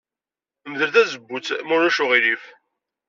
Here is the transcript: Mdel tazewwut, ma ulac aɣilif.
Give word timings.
Mdel 0.71 0.91
tazewwut, 0.93 1.47
ma 1.65 1.73
ulac 1.75 1.97
aɣilif. 2.03 2.43